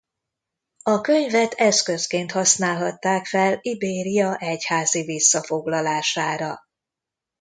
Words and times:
A 0.83 1.01
könyvet 1.01 1.53
eszközként 1.53 2.31
használhatták 2.31 3.25
fel 3.25 3.57
Ibéria 3.61 4.37
egyházi 4.37 5.03
visszafoglalására. 5.03 6.61